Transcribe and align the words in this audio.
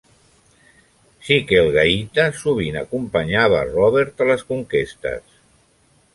Sikelgaita 1.27 2.25
sovint 2.39 2.81
acompanyava 2.81 3.61
Robert 3.69 4.27
a 4.27 4.29
les 4.33 4.47
conquestes. 4.51 5.39